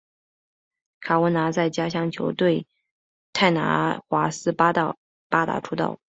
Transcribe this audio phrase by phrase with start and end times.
[0.99, 2.65] 卡文拿在家乡球队
[3.33, 4.95] 泰拿华斯巴达
[5.61, 5.99] 出道。